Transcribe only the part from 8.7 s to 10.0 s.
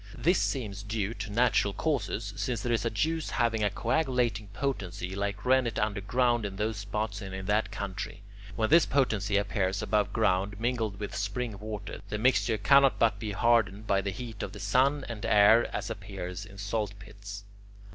this potency appears